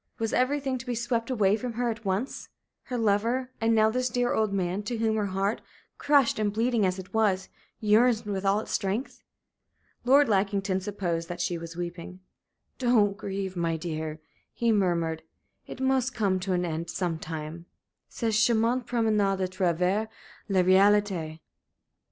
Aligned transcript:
Was 0.17 0.33
everything 0.33 0.79
to 0.79 0.85
be 0.87 0.95
swept 0.95 1.29
away 1.29 1.55
from 1.55 1.73
her 1.73 1.91
at 1.91 2.03
once 2.05 2.49
her 2.85 2.97
lover, 2.97 3.51
and 3.61 3.75
now 3.75 3.91
this 3.91 4.09
dear 4.09 4.33
old 4.33 4.51
man, 4.51 4.81
to 4.81 4.97
whom 4.97 5.15
her 5.15 5.27
heart, 5.27 5.61
crushed 5.99 6.39
and 6.39 6.51
bleeding 6.51 6.87
as 6.87 6.97
it 6.97 7.13
was, 7.13 7.49
yearned 7.79 8.23
with 8.25 8.43
all 8.43 8.59
its 8.59 8.71
strength? 8.71 9.21
Lord 10.03 10.27
Lackington 10.27 10.81
supposed 10.81 11.29
that 11.29 11.39
she 11.39 11.55
was 11.55 11.75
weeping. 11.77 12.19
"Don't 12.79 13.15
grieve, 13.15 13.55
my 13.55 13.77
dear," 13.77 14.19
he 14.51 14.71
murmured. 14.71 15.21
"It 15.67 15.79
must 15.79 16.15
come 16.15 16.39
to 16.39 16.53
an 16.53 16.65
end 16.65 16.89
some 16.89 17.19
time 17.19 17.67
'cette 18.09 18.33
charmante 18.33 18.87
promenade 18.87 19.37
à 19.37 19.47
travers 19.51 20.07
la 20.49 20.61
réalité!'" 20.63 21.41